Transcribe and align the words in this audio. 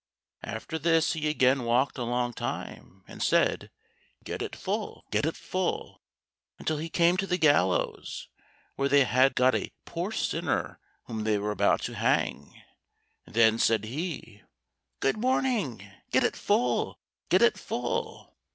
'"After 0.41 0.79
this 0.79 1.13
he 1.13 1.29
again 1.29 1.61
walked 1.63 1.99
a 1.99 2.03
long 2.03 2.33
time, 2.33 3.03
and 3.07 3.21
said, 3.21 3.69
"Get 4.23 4.41
it 4.41 4.55
full, 4.55 5.05
get 5.11 5.27
it 5.27 5.35
full," 5.37 6.01
until 6.57 6.77
he 6.79 6.89
came 6.89 7.17
to 7.17 7.27
the 7.27 7.37
gallows, 7.37 8.27
where 8.77 8.89
they 8.89 9.03
had 9.03 9.35
got 9.35 9.53
a 9.53 9.71
poor 9.85 10.11
sinner 10.11 10.79
whom 11.03 11.23
they 11.23 11.37
were 11.37 11.51
about 11.51 11.81
to 11.83 11.93
hang. 11.93 12.63
Then 13.27 13.59
said 13.59 13.85
he, 13.85 14.41
"Good 15.01 15.17
morning; 15.17 15.87
get 16.09 16.23
it 16.23 16.35
full, 16.35 16.97
get 17.29 17.43
it 17.43 17.59
full." 17.59 18.33